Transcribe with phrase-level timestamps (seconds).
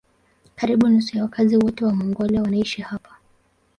[0.55, 3.17] Karibu nusu ya wakazi wote wa Mongolia wanaishi hapa.